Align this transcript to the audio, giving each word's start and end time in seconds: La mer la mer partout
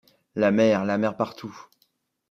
La 0.35 0.49
mer 0.49 0.83
la 0.83 0.97
mer 0.97 1.15
partout 1.15 1.67